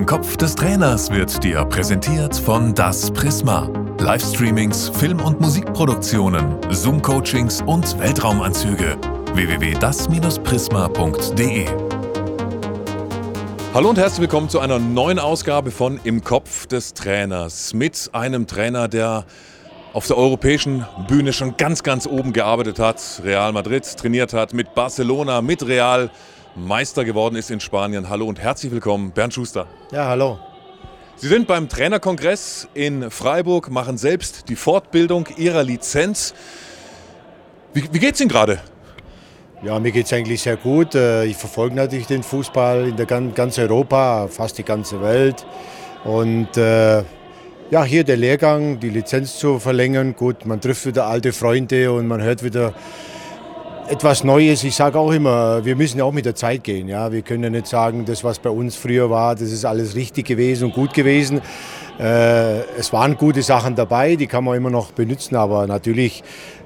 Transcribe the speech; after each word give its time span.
Im 0.00 0.06
Kopf 0.06 0.38
des 0.38 0.54
Trainers 0.54 1.10
wird 1.10 1.44
dir 1.44 1.62
präsentiert 1.66 2.34
von 2.34 2.74
Das 2.74 3.10
Prisma. 3.10 3.68
Livestreamings, 3.98 4.88
Film- 4.88 5.20
und 5.20 5.42
Musikproduktionen, 5.42 6.56
Zoom-Coachings 6.70 7.60
und 7.66 7.98
Weltraumanzüge. 7.98 8.96
www.das-prisma.de 9.34 11.66
Hallo 13.74 13.90
und 13.90 13.98
herzlich 13.98 14.22
willkommen 14.22 14.48
zu 14.48 14.60
einer 14.60 14.78
neuen 14.78 15.18
Ausgabe 15.18 15.70
von 15.70 16.00
Im 16.02 16.24
Kopf 16.24 16.66
des 16.66 16.94
Trainers 16.94 17.74
mit 17.74 18.08
einem 18.14 18.46
Trainer, 18.46 18.88
der 18.88 19.26
auf 19.92 20.06
der 20.06 20.16
europäischen 20.16 20.86
Bühne 21.08 21.34
schon 21.34 21.58
ganz, 21.58 21.82
ganz 21.82 22.06
oben 22.06 22.32
gearbeitet 22.32 22.78
hat, 22.78 23.20
Real 23.22 23.52
Madrid 23.52 23.84
trainiert 23.98 24.32
hat, 24.32 24.54
mit 24.54 24.74
Barcelona, 24.74 25.42
mit 25.42 25.66
Real 25.66 26.10
Meister 26.56 27.04
geworden 27.04 27.36
ist 27.36 27.50
in 27.50 27.60
Spanien. 27.60 28.08
Hallo 28.08 28.26
und 28.26 28.40
herzlich 28.40 28.72
willkommen, 28.72 29.12
Bernd 29.12 29.34
Schuster. 29.34 29.66
Ja, 29.92 30.06
hallo. 30.06 30.38
Sie 31.16 31.28
sind 31.28 31.46
beim 31.46 31.68
Trainerkongress 31.68 32.68
in 32.74 33.10
Freiburg, 33.10 33.70
machen 33.70 33.98
selbst 33.98 34.48
die 34.48 34.56
Fortbildung 34.56 35.28
Ihrer 35.36 35.62
Lizenz. 35.62 36.34
Wie, 37.72 37.84
wie 37.92 37.98
geht 37.98 38.14
es 38.14 38.20
Ihnen 38.20 38.30
gerade? 38.30 38.58
Ja, 39.62 39.78
mir 39.78 39.92
geht 39.92 40.06
es 40.06 40.12
eigentlich 40.12 40.40
sehr 40.40 40.56
gut. 40.56 40.94
Äh, 40.94 41.26
ich 41.26 41.36
verfolge 41.36 41.76
natürlich 41.76 42.06
den 42.06 42.22
Fußball 42.22 42.88
in 42.88 42.96
der 42.96 43.06
ganz 43.06 43.58
Europa, 43.58 44.26
fast 44.28 44.58
die 44.58 44.64
ganze 44.64 45.00
Welt. 45.02 45.46
Und 46.04 46.56
äh, 46.56 47.04
ja, 47.70 47.84
hier 47.84 48.02
der 48.02 48.16
Lehrgang, 48.16 48.80
die 48.80 48.88
Lizenz 48.88 49.38
zu 49.38 49.58
verlängern. 49.60 50.16
Gut, 50.16 50.46
man 50.46 50.60
trifft 50.60 50.86
wieder 50.86 51.06
alte 51.06 51.32
Freunde 51.32 51.92
und 51.92 52.08
man 52.08 52.22
hört 52.22 52.42
wieder 52.42 52.74
etwas 53.90 54.22
Neues. 54.22 54.62
Ich 54.62 54.76
sage 54.76 54.98
auch 54.98 55.10
immer, 55.10 55.64
wir 55.64 55.74
müssen 55.74 56.00
auch 56.00 56.12
mit 56.12 56.24
der 56.24 56.36
Zeit 56.36 56.62
gehen. 56.62 56.86
Ja? 56.86 57.10
Wir 57.10 57.22
können 57.22 57.42
ja 57.42 57.50
nicht 57.50 57.66
sagen, 57.66 58.04
das, 58.04 58.22
was 58.22 58.38
bei 58.38 58.50
uns 58.50 58.76
früher 58.76 59.10
war, 59.10 59.34
das 59.34 59.50
ist 59.50 59.64
alles 59.64 59.96
richtig 59.96 60.26
gewesen 60.26 60.66
und 60.66 60.74
gut 60.74 60.94
gewesen. 60.94 61.40
Äh, 61.98 62.60
es 62.78 62.92
waren 62.92 63.16
gute 63.16 63.42
Sachen 63.42 63.74
dabei, 63.74 64.14
die 64.14 64.28
kann 64.28 64.44
man 64.44 64.56
immer 64.56 64.70
noch 64.70 64.92
benutzen, 64.92 65.34
aber 65.34 65.66
natürlich, 65.66 66.22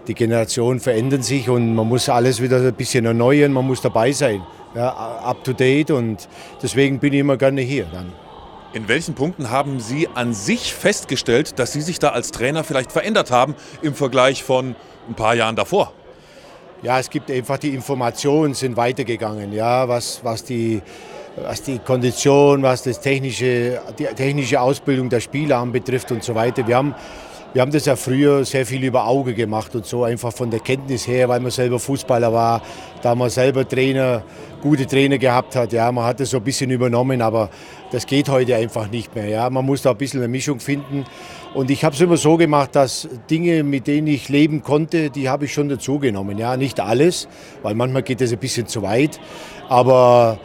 die 0.06 0.14
Generationen 0.14 0.80
verändern 0.80 1.22
sich 1.22 1.48
und 1.48 1.74
man 1.74 1.88
muss 1.88 2.10
alles 2.10 2.42
wieder 2.42 2.58
ein 2.58 2.74
bisschen 2.74 3.06
erneuern, 3.06 3.52
man 3.52 3.66
muss 3.66 3.80
dabei 3.80 4.12
sein, 4.12 4.42
ja, 4.74 4.90
up 4.90 5.42
to 5.44 5.54
date 5.54 5.90
und 5.90 6.28
deswegen 6.62 6.98
bin 6.98 7.14
ich 7.14 7.20
immer 7.20 7.38
gerne 7.38 7.62
hier 7.62 7.86
dann. 7.90 8.12
In 8.74 8.86
welchen 8.86 9.14
Punkten 9.14 9.50
haben 9.50 9.80
Sie 9.80 10.08
an 10.14 10.34
sich 10.34 10.74
festgestellt, 10.74 11.58
dass 11.58 11.72
Sie 11.72 11.80
sich 11.80 11.98
da 11.98 12.10
als 12.10 12.32
Trainer 12.32 12.64
vielleicht 12.64 12.92
verändert 12.92 13.30
haben 13.30 13.54
im 13.80 13.94
Vergleich 13.94 14.44
von 14.44 14.76
ein 15.08 15.14
paar 15.14 15.34
Jahren 15.34 15.56
davor? 15.56 15.92
Ja, 16.84 16.98
es 16.98 17.08
gibt 17.08 17.30
einfach 17.30 17.56
die 17.58 17.70
Informationen 17.70 18.52
sind 18.52 18.76
weitergegangen, 18.76 19.52
ja, 19.52 19.88
was, 19.88 20.20
was, 20.22 20.44
die, 20.44 20.82
was 21.36 21.62
die 21.62 21.78
Kondition, 21.78 22.62
was 22.62 22.82
das 22.82 23.00
technische, 23.00 23.80
die 23.98 24.04
technische 24.04 24.60
Ausbildung 24.60 25.08
der 25.08 25.20
Spieler 25.20 25.58
anbetrifft 25.58 26.12
und 26.12 26.22
so 26.22 26.34
weiter. 26.34 26.66
Wir 26.66 26.76
haben, 26.76 26.94
wir 27.54 27.62
haben 27.62 27.70
das 27.70 27.84
ja 27.84 27.94
früher 27.94 28.44
sehr 28.44 28.66
viel 28.66 28.82
über 28.82 29.06
Auge 29.06 29.32
gemacht 29.32 29.76
und 29.76 29.86
so 29.86 30.02
einfach 30.02 30.32
von 30.32 30.50
der 30.50 30.58
Kenntnis 30.58 31.06
her, 31.06 31.28
weil 31.28 31.38
man 31.38 31.52
selber 31.52 31.78
Fußballer 31.78 32.32
war, 32.32 32.60
da 33.00 33.14
man 33.14 33.30
selber 33.30 33.66
Trainer, 33.66 34.24
gute 34.60 34.86
Trainer 34.86 35.18
gehabt 35.18 35.54
hat. 35.54 35.72
Ja, 35.72 35.92
man 35.92 36.04
hat 36.04 36.18
das 36.18 36.30
so 36.30 36.38
ein 36.38 36.42
bisschen 36.42 36.70
übernommen, 36.70 37.22
aber 37.22 37.50
das 37.92 38.06
geht 38.06 38.28
heute 38.28 38.56
einfach 38.56 38.90
nicht 38.90 39.14
mehr. 39.14 39.28
Ja, 39.28 39.48
man 39.50 39.64
muss 39.64 39.82
da 39.82 39.92
ein 39.92 39.96
bisschen 39.96 40.18
eine 40.18 40.26
Mischung 40.26 40.58
finden. 40.58 41.04
Und 41.54 41.70
ich 41.70 41.84
habe 41.84 41.94
es 41.94 42.00
immer 42.00 42.16
so 42.16 42.36
gemacht, 42.36 42.74
dass 42.74 43.08
Dinge, 43.30 43.62
mit 43.62 43.86
denen 43.86 44.08
ich 44.08 44.28
leben 44.28 44.64
konnte, 44.64 45.10
die 45.10 45.28
habe 45.28 45.44
ich 45.44 45.52
schon 45.52 45.68
dazugenommen. 45.68 46.36
Ja, 46.38 46.56
nicht 46.56 46.80
alles, 46.80 47.28
weil 47.62 47.76
manchmal 47.76 48.02
geht 48.02 48.20
das 48.20 48.32
ein 48.32 48.38
bisschen 48.38 48.66
zu 48.66 48.82
weit. 48.82 49.20
Aber 49.68 50.40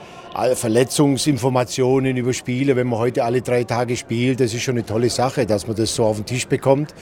Verletzungsinformationen 0.53 2.15
über 2.15 2.33
Spiele, 2.33 2.75
wenn 2.75 2.87
man 2.87 2.99
heute 2.99 3.23
alle 3.23 3.41
drei 3.41 3.63
Tage 3.63 3.97
spielt, 3.97 4.39
das 4.39 4.53
ist 4.53 4.61
schon 4.61 4.75
eine 4.75 4.85
tolle 4.85 5.09
Sache, 5.09 5.45
dass 5.45 5.67
man 5.67 5.75
das 5.75 5.93
so 5.93 6.05
auf 6.05 6.17
den 6.17 6.25
Tisch 6.25 6.47
bekommt 6.47 6.93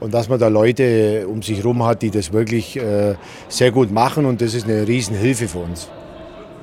und 0.00 0.12
dass 0.12 0.28
man 0.28 0.38
da 0.38 0.48
Leute 0.48 1.26
um 1.26 1.42
sich 1.42 1.58
herum 1.58 1.84
hat, 1.84 2.02
die 2.02 2.10
das 2.10 2.32
wirklich 2.32 2.76
äh, 2.76 3.14
sehr 3.48 3.70
gut 3.70 3.90
machen 3.90 4.26
und 4.26 4.40
das 4.40 4.54
ist 4.54 4.64
eine 4.64 4.86
Riesenhilfe 4.86 5.48
für 5.48 5.60
uns. 5.60 5.88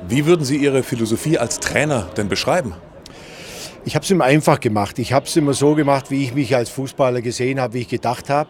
Wie 0.07 0.25
würden 0.25 0.45
Sie 0.45 0.57
Ihre 0.57 0.83
Philosophie 0.83 1.37
als 1.37 1.59
Trainer 1.59 2.07
denn 2.17 2.27
beschreiben? 2.27 2.73
Ich 3.83 3.95
habe 3.95 4.03
es 4.03 4.11
immer 4.11 4.25
einfach 4.25 4.59
gemacht. 4.59 4.99
Ich 4.99 5.13
habe 5.13 5.25
es 5.25 5.35
immer 5.35 5.53
so 5.53 5.73
gemacht, 5.73 6.11
wie 6.11 6.23
ich 6.23 6.35
mich 6.35 6.55
als 6.55 6.69
Fußballer 6.69 7.21
gesehen 7.21 7.59
habe, 7.59 7.73
wie 7.73 7.79
ich 7.79 7.87
gedacht 7.87 8.29
habe. 8.29 8.49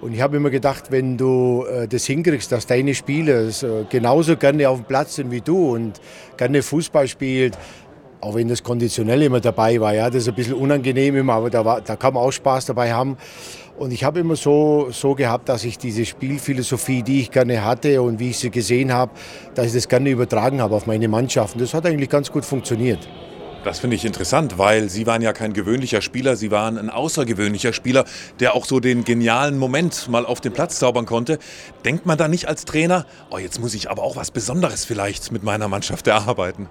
Und 0.00 0.12
ich 0.12 0.20
habe 0.20 0.36
immer 0.36 0.50
gedacht, 0.50 0.90
wenn 0.90 1.16
du 1.16 1.64
äh, 1.64 1.88
das 1.88 2.04
hinkriegst, 2.04 2.52
dass 2.52 2.66
deine 2.66 2.94
Spieler 2.94 3.48
äh, 3.48 3.52
genauso 3.88 4.36
gerne 4.36 4.68
auf 4.68 4.80
dem 4.80 4.84
Platz 4.84 5.16
sind 5.16 5.30
wie 5.30 5.40
du 5.40 5.74
und 5.74 6.00
gerne 6.36 6.62
Fußball 6.62 7.08
spielt, 7.08 7.56
auch 8.20 8.34
wenn 8.34 8.48
das 8.48 8.62
konditionell 8.62 9.22
immer 9.22 9.40
dabei 9.40 9.80
war, 9.80 9.94
ja, 9.94 10.08
das 10.08 10.22
ist 10.22 10.28
ein 10.28 10.34
bisschen 10.34 10.54
unangenehm 10.54 11.16
immer, 11.16 11.34
aber 11.34 11.50
da, 11.50 11.64
war, 11.64 11.80
da 11.80 11.96
kann 11.96 12.14
man 12.14 12.22
auch 12.22 12.32
Spaß 12.32 12.66
dabei 12.66 12.92
haben. 12.92 13.16
Und 13.78 13.92
ich 13.92 14.04
habe 14.04 14.20
immer 14.20 14.36
so, 14.36 14.88
so 14.90 15.14
gehabt, 15.14 15.48
dass 15.48 15.64
ich 15.64 15.76
diese 15.76 16.06
Spielphilosophie, 16.06 17.02
die 17.02 17.20
ich 17.20 17.30
gerne 17.30 17.62
hatte 17.64 18.00
und 18.00 18.18
wie 18.18 18.30
ich 18.30 18.38
sie 18.38 18.50
gesehen 18.50 18.92
habe, 18.92 19.12
dass 19.54 19.66
ich 19.66 19.74
das 19.74 19.88
gerne 19.88 20.08
übertragen 20.10 20.62
habe 20.62 20.74
auf 20.74 20.86
meine 20.86 21.08
Mannschaften. 21.08 21.58
Das 21.58 21.74
hat 21.74 21.84
eigentlich 21.84 22.08
ganz 22.08 22.32
gut 22.32 22.44
funktioniert. 22.44 23.06
Das 23.66 23.80
finde 23.80 23.96
ich 23.96 24.04
interessant, 24.04 24.58
weil 24.58 24.88
Sie 24.88 25.08
waren 25.08 25.22
ja 25.22 25.32
kein 25.32 25.52
gewöhnlicher 25.52 26.00
Spieler, 26.00 26.36
Sie 26.36 26.52
waren 26.52 26.78
ein 26.78 26.88
außergewöhnlicher 26.88 27.72
Spieler, 27.72 28.04
der 28.38 28.54
auch 28.54 28.64
so 28.64 28.78
den 28.78 29.02
genialen 29.02 29.58
Moment 29.58 30.06
mal 30.08 30.24
auf 30.24 30.40
den 30.40 30.52
Platz 30.52 30.78
zaubern 30.78 31.04
konnte. 31.04 31.40
Denkt 31.84 32.06
man 32.06 32.16
da 32.16 32.28
nicht 32.28 32.46
als 32.46 32.64
Trainer, 32.64 33.06
oh, 33.28 33.38
jetzt 33.38 33.58
muss 33.58 33.74
ich 33.74 33.90
aber 33.90 34.04
auch 34.04 34.14
was 34.14 34.30
Besonderes 34.30 34.84
vielleicht 34.84 35.32
mit 35.32 35.42
meiner 35.42 35.66
Mannschaft 35.66 36.06
erarbeiten? 36.06 36.68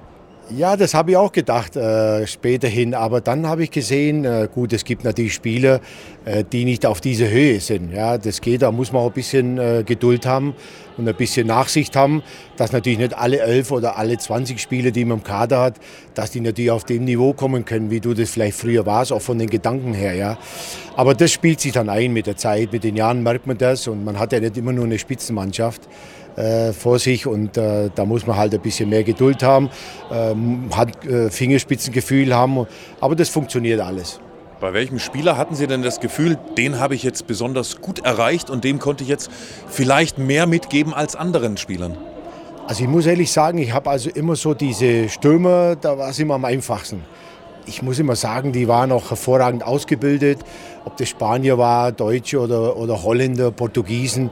Ja, 0.52 0.78
das 0.78 0.94
habe 0.94 1.10
ich 1.10 1.18
auch 1.18 1.32
gedacht 1.32 1.76
äh, 1.76 2.28
späterhin. 2.28 2.94
Aber 2.94 3.20
dann 3.20 3.48
habe 3.48 3.64
ich 3.64 3.72
gesehen, 3.72 4.26
äh, 4.26 4.48
gut, 4.54 4.74
es 4.74 4.86
gibt 4.86 5.04
natürlich 5.04 5.34
Spieler, 5.34 5.82
äh, 6.24 6.44
die 6.44 6.66
nicht 6.66 6.86
auf 6.86 7.02
dieser 7.02 7.30
Höhe 7.30 7.60
sind. 7.60 7.92
Ja, 7.92 8.20
das 8.20 8.42
geht, 8.42 8.62
da 8.62 8.72
muss 8.72 8.92
man 8.92 9.02
auch 9.02 9.08
ein 9.08 9.14
bisschen 9.14 9.58
äh, 9.58 9.84
Geduld 9.84 10.28
haben 10.28 10.54
und 10.98 11.10
ein 11.10 11.16
bisschen 11.16 11.48
Nachsicht 11.48 11.96
haben, 11.96 12.22
dass 12.58 12.72
natürlich 12.72 13.00
nicht 13.00 13.18
alle 13.18 13.40
elf 13.40 13.72
oder 13.72 13.98
alle 13.98 14.20
20 14.20 14.62
Spieler, 14.62 14.92
die 14.92 15.04
man 15.04 15.18
im 15.18 15.24
Kader 15.24 15.62
hat, 15.62 15.76
dass 16.14 16.30
die 16.30 16.42
natürlich 16.42 16.70
auf 16.70 16.84
dem 16.84 17.06
Niveau 17.06 17.34
kommen 17.34 17.66
können, 17.66 17.90
wie 17.90 18.00
du 18.00 18.14
das 18.14 18.30
vielleicht 18.30 18.58
früher 18.58 18.86
warst, 18.86 19.12
auch 19.12 19.24
von 19.24 19.40
den 19.40 19.50
Gedanken 19.50 19.96
her. 19.96 20.14
Ja. 20.14 20.38
Aber 20.96 21.16
das 21.16 21.32
spielt 21.32 21.60
sich 21.60 21.72
dann 21.72 21.90
ein 21.90 22.14
mit 22.14 22.28
der 22.28 22.38
Zeit, 22.38 22.72
mit 22.72 22.84
den 22.84 22.96
Jahren 22.96 23.24
merkt 23.24 23.48
man 23.48 23.58
das 23.58 23.88
und 23.88 24.06
man 24.06 24.20
hat 24.20 24.32
ja 24.32 24.40
nicht 24.40 24.58
immer 24.58 24.74
nur 24.74 24.86
eine 24.86 25.00
Spitzenmannschaft 25.00 25.82
vor 26.74 27.00
sich 27.00 27.28
und 27.28 27.58
äh, 27.58 27.90
da 27.94 28.06
muss 28.06 28.28
man 28.28 28.38
halt 28.38 28.54
ein 28.54 28.62
bisschen 28.62 28.90
mehr 28.90 29.04
Geduld 29.04 29.44
haben, 29.44 29.70
ähm, 30.12 30.70
hat 30.76 31.06
äh, 31.06 31.30
Fingerspitzengefühl 31.30 32.36
haben, 32.36 32.68
aber 33.00 33.16
das 33.16 33.30
funktioniert 33.30 33.80
alles. 33.80 34.20
Bei 34.60 34.74
welchem 34.74 35.00
Spieler 35.00 35.38
hatten 35.38 35.56
Sie 35.56 35.68
denn 35.68 35.82
das 35.82 36.00
Gefühl, 36.00 36.38
den 36.58 36.80
habe 36.80 36.96
ich 36.96 37.04
jetzt 37.04 37.28
besonders 37.28 37.82
gut 37.82 38.00
erreicht 38.00 38.50
und 38.50 38.64
dem 38.64 38.80
konnte 38.80 39.04
ich 39.04 39.10
jetzt 39.10 39.30
vielleicht 39.68 40.18
mehr 40.18 40.48
mitgeben 40.48 40.94
als 40.94 41.16
anderen 41.16 41.58
Spielern? 41.58 41.98
Also 42.68 42.84
ich 42.84 42.90
muss 42.90 43.06
ehrlich 43.06 43.32
sagen, 43.32 43.58
ich 43.60 43.74
habe 43.74 43.90
also 43.90 44.10
immer 44.10 44.36
so 44.36 44.54
diese 44.54 45.08
Stürmer, 45.10 45.76
da 45.76 45.98
war 45.98 46.10
es 46.10 46.20
immer 46.20 46.36
am 46.36 46.46
einfachsten 46.46 47.04
ich 47.68 47.82
muss 47.82 48.00
immer 48.00 48.16
sagen, 48.16 48.52
die 48.52 48.68
waren 48.68 48.92
auch 48.92 49.10
hervorragend 49.10 49.64
ausgebildet. 49.64 50.40
Ob 50.86 50.98
das 50.98 51.10
Spanier 51.10 51.58
war, 51.58 51.92
Deutsche 51.92 52.40
oder, 52.40 52.78
oder 52.78 53.04
Holländer, 53.04 53.52
Portugiesen. 53.52 54.30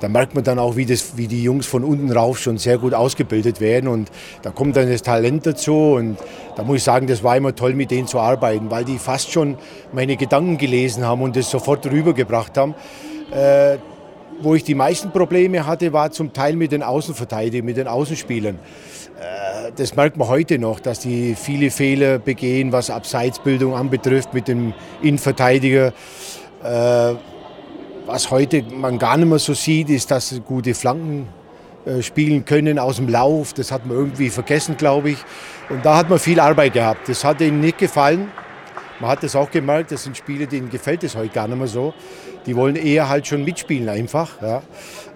Da 0.00 0.08
merkt 0.08 0.34
man 0.34 0.44
dann 0.44 0.58
auch, 0.58 0.76
wie, 0.76 0.86
das, 0.86 1.16
wie 1.16 1.26
die 1.26 1.42
Jungs 1.42 1.66
von 1.66 1.82
unten 1.82 2.12
rauf 2.12 2.38
schon 2.38 2.58
sehr 2.58 2.78
gut 2.78 2.94
ausgebildet 2.94 3.60
werden. 3.60 3.88
Und 3.88 4.10
da 4.42 4.50
kommt 4.50 4.76
dann 4.76 4.90
das 4.90 5.02
Talent 5.02 5.46
dazu. 5.46 5.94
Und 5.94 6.18
da 6.54 6.62
muss 6.62 6.76
ich 6.76 6.82
sagen, 6.84 7.06
das 7.06 7.22
war 7.22 7.36
immer 7.36 7.54
toll, 7.54 7.74
mit 7.74 7.90
denen 7.90 8.06
zu 8.06 8.20
arbeiten, 8.20 8.70
weil 8.70 8.84
die 8.84 8.98
fast 8.98 9.32
schon 9.32 9.56
meine 9.92 10.16
Gedanken 10.16 10.58
gelesen 10.58 11.04
haben 11.04 11.22
und 11.22 11.34
das 11.34 11.50
sofort 11.50 11.86
rübergebracht 11.86 12.56
haben. 12.56 12.74
Äh, 13.32 13.78
wo 14.40 14.54
ich 14.54 14.64
die 14.64 14.74
meisten 14.74 15.10
Probleme 15.10 15.66
hatte, 15.66 15.94
war 15.94 16.10
zum 16.10 16.32
Teil 16.34 16.56
mit 16.56 16.72
den 16.72 16.82
Außenverteidigern, 16.82 17.64
mit 17.64 17.78
den 17.78 17.88
Außenspielern. 17.88 18.58
Äh, 19.18 19.55
das 19.74 19.96
merkt 19.96 20.16
man 20.16 20.28
heute 20.28 20.58
noch, 20.58 20.80
dass 20.80 21.00
die 21.00 21.34
viele 21.34 21.70
Fehler 21.70 22.18
begehen, 22.18 22.72
was 22.72 22.90
Abseitsbildung 22.90 23.74
anbetrifft 23.74 24.34
mit 24.34 24.48
dem 24.48 24.74
Innenverteidiger. 25.02 25.92
Äh, 26.62 27.14
was 28.06 28.30
heute 28.30 28.62
man 28.62 28.98
gar 28.98 29.16
nicht 29.16 29.28
mehr 29.28 29.38
so 29.38 29.54
sieht, 29.54 29.90
ist, 29.90 30.10
dass 30.10 30.28
sie 30.28 30.40
gute 30.40 30.74
Flanken 30.74 31.28
äh, 31.84 32.02
spielen 32.02 32.44
können 32.44 32.78
aus 32.78 32.96
dem 32.96 33.08
Lauf. 33.08 33.52
Das 33.52 33.72
hat 33.72 33.86
man 33.86 33.96
irgendwie 33.96 34.30
vergessen, 34.30 34.76
glaube 34.76 35.10
ich. 35.10 35.18
Und 35.68 35.84
da 35.84 35.96
hat 35.96 36.08
man 36.08 36.18
viel 36.18 36.38
Arbeit 36.38 36.74
gehabt. 36.74 37.08
Das 37.08 37.24
hat 37.24 37.40
ihnen 37.40 37.60
nicht 37.60 37.78
gefallen. 37.78 38.28
Man 39.00 39.10
hat 39.10 39.22
das 39.22 39.36
auch 39.36 39.50
gemerkt, 39.50 39.92
das 39.92 40.04
sind 40.04 40.16
Spiele, 40.16 40.46
denen 40.46 40.70
gefällt 40.70 41.04
es 41.04 41.14
heute 41.16 41.28
gar 41.28 41.46
nicht 41.48 41.58
mehr 41.58 41.66
so. 41.66 41.92
Die 42.46 42.56
wollen 42.56 42.76
eher 42.76 43.08
halt 43.08 43.26
schon 43.26 43.44
mitspielen 43.44 43.88
einfach. 43.88 44.40
Ja. 44.40 44.62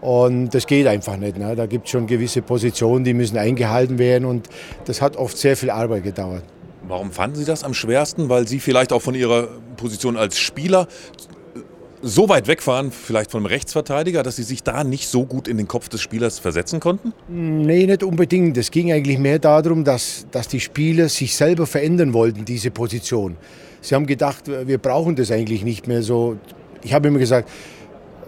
Und 0.00 0.50
das 0.50 0.66
geht 0.66 0.86
einfach 0.86 1.16
nicht. 1.16 1.38
Ne. 1.38 1.54
Da 1.56 1.66
gibt 1.66 1.86
es 1.86 1.92
schon 1.92 2.06
gewisse 2.06 2.42
Positionen, 2.42 3.04
die 3.04 3.14
müssen 3.14 3.38
eingehalten 3.38 3.98
werden 3.98 4.24
und 4.24 4.48
das 4.84 5.00
hat 5.00 5.16
oft 5.16 5.36
sehr 5.36 5.56
viel 5.56 5.70
Arbeit 5.70 6.04
gedauert. 6.04 6.42
Warum 6.88 7.12
fanden 7.12 7.36
Sie 7.36 7.44
das 7.44 7.62
am 7.62 7.74
schwersten? 7.74 8.28
Weil 8.28 8.48
Sie 8.48 8.58
vielleicht 8.58 8.92
auch 8.92 9.02
von 9.02 9.14
Ihrer 9.14 9.48
Position 9.76 10.16
als 10.16 10.38
Spieler 10.38 10.88
so 12.02 12.28
weit 12.28 12.48
wegfahren, 12.48 12.90
vielleicht 12.90 13.30
vom 13.30 13.46
Rechtsverteidiger, 13.46 14.22
dass 14.22 14.36
Sie 14.36 14.42
sich 14.42 14.62
da 14.62 14.84
nicht 14.84 15.08
so 15.08 15.26
gut 15.26 15.48
in 15.48 15.58
den 15.58 15.68
Kopf 15.68 15.88
des 15.88 16.00
Spielers 16.00 16.38
versetzen 16.38 16.80
konnten? 16.80 17.12
Nee, 17.28 17.86
nicht 17.86 18.02
unbedingt. 18.02 18.56
Es 18.56 18.70
ging 18.70 18.90
eigentlich 18.90 19.18
mehr 19.18 19.38
darum, 19.38 19.84
dass, 19.84 20.26
dass 20.30 20.48
die 20.48 20.60
Spieler 20.60 21.08
sich 21.08 21.36
selber 21.36 21.66
verändern 21.66 22.14
wollten, 22.14 22.44
diese 22.44 22.70
Position. 22.70 23.36
Sie 23.82 23.94
haben 23.94 24.06
gedacht, 24.06 24.44
wir 24.46 24.78
brauchen 24.78 25.16
das 25.16 25.30
eigentlich 25.30 25.62
nicht 25.62 25.86
mehr 25.86 26.02
so. 26.02 26.36
Ich 26.82 26.92
habe 26.92 27.08
immer 27.08 27.18
gesagt, 27.18 27.48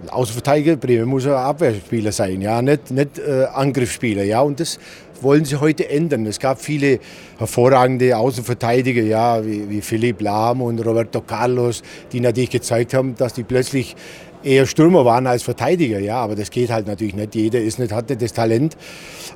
Außenverteidiger 0.09 0.77
primär 0.77 1.07
muss 1.07 1.27
ein 1.27 1.33
Abwehrspieler 1.33 2.11
sein, 2.13 2.41
ja, 2.41 2.61
nicht, 2.61 2.91
nicht 2.91 3.19
äh, 3.19 3.45
Angriffsspieler, 3.53 4.25
ja, 4.25 4.41
und 4.41 4.59
das 4.59 4.79
wollen 5.21 5.45
sie 5.45 5.61
heute 5.61 5.89
ändern. 5.89 6.27
Es 6.27 6.41
gab 6.41 6.61
viele 6.61 6.99
hervorragende 7.39 8.17
Außenverteidiger, 8.17 9.03
ja, 9.03 9.45
wie, 9.47 9.69
wie 9.71 9.81
Philipp 9.81 10.21
Lahm 10.21 10.61
und 10.61 10.85
Roberto 10.85 11.21
Carlos, 11.21 11.83
die 12.11 12.21
natürlich 12.21 12.51
gezeigt 12.51 12.95
haben, 12.95 13.15
dass 13.15 13.35
die 13.35 13.45
plötzlich 13.45 13.95
eher 14.45 14.67
Stürmer 14.67 15.05
waren 15.05 15.27
als 15.27 15.43
Verteidiger, 15.43 15.99
ja, 15.99 16.17
aber 16.17 16.35
das 16.35 16.51
geht 16.51 16.71
halt 16.71 16.87
natürlich 16.87 17.15
nicht. 17.15 17.35
Jeder 17.35 17.61
ist 17.61 17.79
nicht, 17.79 17.93
hat 17.93 18.09
nicht 18.09 18.23
das 18.23 18.33
Talent 18.33 18.77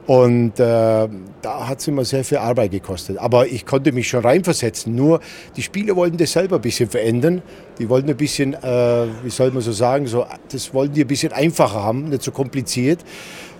und 0.06 0.58
äh, 0.60 1.08
da 1.42 1.68
hat 1.68 1.80
es 1.80 1.88
immer 1.88 2.04
sehr 2.04 2.24
viel 2.24 2.38
Arbeit 2.38 2.70
gekostet. 2.70 3.18
Aber 3.18 3.46
ich 3.46 3.66
konnte 3.66 3.92
mich 3.92 4.08
schon 4.08 4.20
reinversetzen. 4.20 4.94
Nur 4.94 5.20
die 5.56 5.62
Spieler 5.62 5.96
wollten 5.96 6.16
das 6.16 6.32
selber 6.32 6.56
ein 6.56 6.62
bisschen 6.62 6.88
verändern. 6.88 7.42
Die 7.78 7.88
wollten 7.88 8.08
ein 8.10 8.16
bisschen, 8.16 8.54
äh, 8.54 9.06
wie 9.22 9.30
soll 9.30 9.50
man 9.50 9.62
so 9.62 9.72
sagen, 9.72 10.06
so, 10.06 10.26
das 10.50 10.72
wollten 10.72 10.94
die 10.94 11.02
ein 11.02 11.08
bisschen 11.08 11.32
einfacher 11.32 11.82
haben, 11.82 12.08
nicht 12.08 12.22
so 12.22 12.30
kompliziert, 12.30 13.04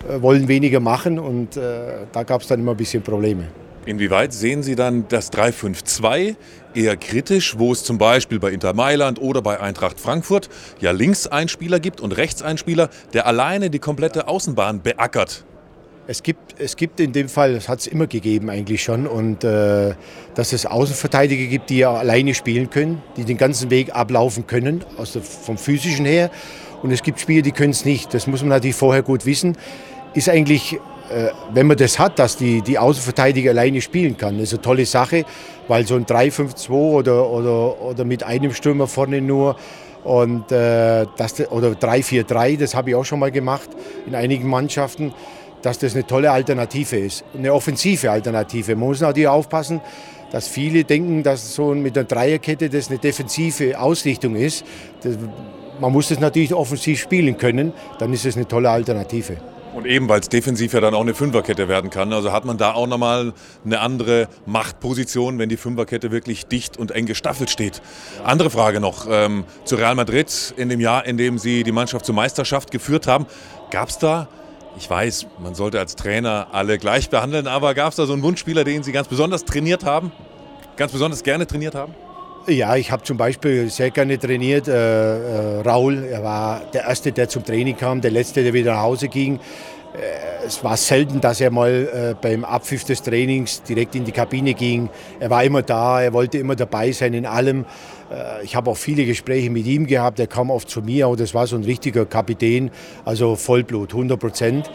äh, 0.08 0.20
wollen 0.22 0.48
weniger 0.48 0.80
machen 0.80 1.18
und 1.18 1.56
äh, 1.56 2.06
da 2.12 2.22
gab 2.22 2.42
es 2.42 2.48
dann 2.48 2.60
immer 2.60 2.72
ein 2.72 2.76
bisschen 2.76 3.02
Probleme. 3.02 3.48
Inwieweit 3.86 4.32
sehen 4.32 4.64
Sie 4.64 4.74
dann 4.74 5.06
das 5.08 5.32
3-5-2 5.32 6.34
eher 6.74 6.96
kritisch, 6.96 7.56
wo 7.56 7.70
es 7.70 7.84
zum 7.84 7.98
Beispiel 7.98 8.40
bei 8.40 8.50
Inter 8.50 8.74
Mailand 8.74 9.20
oder 9.20 9.40
bei 9.42 9.60
Eintracht 9.60 10.00
Frankfurt 10.00 10.48
ja 10.80 10.90
links 10.90 11.28
einen 11.28 11.48
Spieler 11.48 11.78
gibt 11.78 12.00
und 12.00 12.10
rechts 12.16 12.42
einen 12.42 12.58
Spieler, 12.58 12.90
der 13.14 13.26
alleine 13.26 13.70
die 13.70 13.78
komplette 13.78 14.26
Außenbahn 14.26 14.82
beackert? 14.82 15.44
Es 16.08 16.24
gibt, 16.24 16.60
es 16.60 16.76
gibt 16.76 16.98
in 16.98 17.12
dem 17.12 17.28
Fall, 17.28 17.54
das 17.54 17.68
hat 17.68 17.78
es 17.78 17.86
immer 17.86 18.08
gegeben 18.08 18.50
eigentlich 18.50 18.82
schon, 18.82 19.06
und 19.06 19.44
äh, 19.44 19.94
dass 20.34 20.52
es 20.52 20.66
Außenverteidiger 20.66 21.46
gibt, 21.46 21.70
die 21.70 21.78
ja 21.78 21.94
alleine 21.94 22.34
spielen 22.34 22.70
können, 22.70 23.02
die 23.16 23.24
den 23.24 23.36
ganzen 23.36 23.70
Weg 23.70 23.94
ablaufen 23.94 24.48
können, 24.48 24.84
aus 24.98 25.12
der, 25.12 25.22
vom 25.22 25.58
physischen 25.58 26.06
her. 26.06 26.30
Und 26.82 26.90
es 26.90 27.02
gibt 27.02 27.20
Spieler, 27.20 27.42
die 27.42 27.52
können 27.52 27.70
es 27.70 27.84
nicht. 27.84 28.14
Das 28.14 28.26
muss 28.26 28.40
man 28.40 28.50
natürlich 28.50 28.76
vorher 28.76 29.02
gut 29.02 29.26
wissen. 29.26 29.56
Ist 30.14 30.28
eigentlich 30.28 30.78
wenn 31.52 31.66
man 31.66 31.76
das 31.76 31.98
hat, 31.98 32.18
dass 32.18 32.36
die, 32.36 32.62
die 32.62 32.78
Außenverteidiger 32.78 33.50
alleine 33.50 33.80
spielen 33.80 34.16
kann, 34.16 34.38
ist 34.40 34.52
eine 34.52 34.62
tolle 34.62 34.86
Sache, 34.86 35.24
weil 35.68 35.86
so 35.86 35.94
ein 35.94 36.06
3-5-2 36.06 36.70
oder, 36.70 37.30
oder, 37.30 37.80
oder 37.80 38.04
mit 38.04 38.22
einem 38.22 38.52
Stürmer 38.52 38.86
vorne 38.86 39.20
nur 39.20 39.56
und, 40.04 40.52
äh, 40.52 41.06
das, 41.16 41.40
oder 41.50 41.70
3-4-3, 41.70 42.58
das 42.58 42.74
habe 42.74 42.90
ich 42.90 42.96
auch 42.96 43.04
schon 43.04 43.18
mal 43.18 43.32
gemacht 43.32 43.68
in 44.06 44.14
einigen 44.14 44.48
Mannschaften, 44.48 45.12
dass 45.62 45.78
das 45.78 45.94
eine 45.94 46.06
tolle 46.06 46.30
Alternative 46.30 46.96
ist, 46.96 47.24
eine 47.36 47.52
offensive 47.52 48.10
Alternative. 48.10 48.76
Man 48.76 48.88
muss 48.88 49.00
natürlich 49.00 49.28
aufpassen, 49.28 49.80
dass 50.30 50.48
viele 50.48 50.84
denken, 50.84 51.22
dass 51.22 51.54
so 51.54 51.74
mit 51.74 51.96
einer 51.96 52.06
Dreierkette 52.06 52.70
das 52.70 52.88
eine 52.88 52.98
defensive 52.98 53.78
Ausrichtung 53.78 54.36
ist. 54.36 54.64
Das, 55.02 55.16
man 55.80 55.92
muss 55.92 56.08
das 56.08 56.20
natürlich 56.20 56.54
offensiv 56.54 57.00
spielen 57.00 57.36
können, 57.36 57.72
dann 57.98 58.12
ist 58.12 58.24
es 58.26 58.36
eine 58.36 58.46
tolle 58.46 58.70
Alternative. 58.70 59.38
Und 59.76 59.84
eben, 59.84 60.08
weil 60.08 60.20
es 60.20 60.30
defensiv 60.30 60.72
ja 60.72 60.80
dann 60.80 60.94
auch 60.94 61.02
eine 61.02 61.12
Fünferkette 61.12 61.68
werden 61.68 61.90
kann. 61.90 62.10
Also 62.14 62.32
hat 62.32 62.46
man 62.46 62.56
da 62.56 62.72
auch 62.72 62.86
nochmal 62.86 63.34
eine 63.62 63.80
andere 63.80 64.26
Machtposition, 64.46 65.38
wenn 65.38 65.50
die 65.50 65.58
Fünferkette 65.58 66.10
wirklich 66.10 66.46
dicht 66.46 66.78
und 66.78 66.92
eng 66.92 67.04
gestaffelt 67.04 67.50
steht. 67.50 67.82
Andere 68.24 68.48
Frage 68.48 68.80
noch 68.80 69.06
ähm, 69.10 69.44
zu 69.66 69.76
Real 69.76 69.94
Madrid 69.94 70.54
in 70.56 70.70
dem 70.70 70.80
Jahr, 70.80 71.04
in 71.04 71.18
dem 71.18 71.36
Sie 71.36 71.62
die 71.62 71.72
Mannschaft 71.72 72.06
zur 72.06 72.14
Meisterschaft 72.14 72.70
geführt 72.70 73.06
haben. 73.06 73.26
Gab 73.70 73.90
es 73.90 73.98
da, 73.98 74.28
ich 74.78 74.88
weiß, 74.88 75.26
man 75.42 75.54
sollte 75.54 75.78
als 75.78 75.94
Trainer 75.94 76.46
alle 76.52 76.78
gleich 76.78 77.10
behandeln, 77.10 77.46
aber 77.46 77.74
gab 77.74 77.90
es 77.90 77.96
da 77.96 78.06
so 78.06 78.14
einen 78.14 78.22
Wunschspieler, 78.22 78.64
den 78.64 78.82
Sie 78.82 78.92
ganz 78.92 79.08
besonders 79.08 79.44
trainiert 79.44 79.84
haben? 79.84 80.10
Ganz 80.78 80.92
besonders 80.92 81.22
gerne 81.22 81.46
trainiert 81.46 81.74
haben? 81.74 81.94
Ja, 82.48 82.76
ich 82.76 82.92
habe 82.92 83.02
zum 83.02 83.16
Beispiel 83.16 83.68
sehr 83.70 83.90
gerne 83.90 84.20
trainiert. 84.20 84.68
Äh, 84.68 84.72
äh, 84.72 85.60
Raul, 85.62 86.04
er 86.04 86.22
war 86.22 86.60
der 86.72 86.84
Erste, 86.84 87.10
der 87.10 87.28
zum 87.28 87.44
Training 87.44 87.76
kam, 87.76 88.00
der 88.00 88.12
Letzte, 88.12 88.44
der 88.44 88.52
wieder 88.52 88.74
nach 88.74 88.82
Hause 88.82 89.08
ging. 89.08 89.40
Äh, 89.94 90.46
es 90.46 90.62
war 90.62 90.76
selten, 90.76 91.20
dass 91.20 91.40
er 91.40 91.50
mal 91.50 91.70
äh, 91.70 92.14
beim 92.20 92.44
Abpfiff 92.44 92.84
des 92.84 93.02
Trainings 93.02 93.64
direkt 93.64 93.96
in 93.96 94.04
die 94.04 94.12
Kabine 94.12 94.54
ging. 94.54 94.88
Er 95.18 95.28
war 95.28 95.42
immer 95.42 95.62
da, 95.62 96.00
er 96.00 96.12
wollte 96.12 96.38
immer 96.38 96.54
dabei 96.54 96.92
sein 96.92 97.14
in 97.14 97.26
allem. 97.26 97.64
Äh, 98.12 98.44
ich 98.44 98.54
habe 98.54 98.70
auch 98.70 98.76
viele 98.76 99.04
Gespräche 99.06 99.50
mit 99.50 99.66
ihm 99.66 99.88
gehabt, 99.88 100.20
er 100.20 100.28
kam 100.28 100.50
oft 100.50 100.70
zu 100.70 100.82
mir, 100.82 101.08
und 101.08 101.18
das 101.18 101.34
war 101.34 101.48
so 101.48 101.56
ein 101.56 101.64
richtiger 101.64 102.06
Kapitän, 102.06 102.70
also 103.04 103.34
Vollblut, 103.34 103.92
100 103.92 104.20
Prozent 104.20 104.70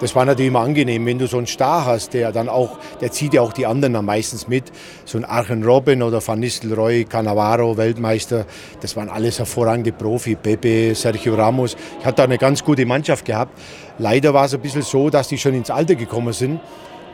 das 0.00 0.14
war 0.14 0.24
natürlich 0.24 0.48
immer 0.48 0.60
angenehm, 0.60 1.06
wenn 1.06 1.18
du 1.18 1.26
so 1.26 1.38
einen 1.38 1.46
Star 1.46 1.86
hast, 1.86 2.14
der 2.14 2.32
dann 2.32 2.48
auch, 2.48 2.78
der 3.00 3.12
zieht 3.12 3.34
ja 3.34 3.42
auch 3.42 3.52
die 3.52 3.66
anderen 3.66 3.94
dann 3.94 4.04
meistens 4.04 4.48
mit. 4.48 4.64
So 5.04 5.18
ein 5.18 5.24
Archen 5.24 5.62
Robin 5.62 6.02
oder 6.02 6.26
Van 6.26 6.40
Nistelrooy, 6.40 7.04
Cannavaro, 7.04 7.76
Weltmeister, 7.76 8.46
das 8.80 8.96
waren 8.96 9.08
alles 9.08 9.38
hervorragende 9.38 9.92
Profi. 9.92 10.34
Pepe, 10.34 10.94
Sergio 10.94 11.34
Ramos. 11.34 11.76
Ich 12.00 12.06
hatte 12.06 12.16
da 12.16 12.24
eine 12.24 12.38
ganz 12.38 12.64
gute 12.64 12.84
Mannschaft 12.86 13.24
gehabt. 13.24 13.58
Leider 13.98 14.34
war 14.34 14.46
es 14.46 14.54
ein 14.54 14.60
bisschen 14.60 14.82
so, 14.82 15.10
dass 15.10 15.28
die 15.28 15.38
schon 15.38 15.54
ins 15.54 15.70
Alter 15.70 15.94
gekommen 15.94 16.32
sind. 16.32 16.60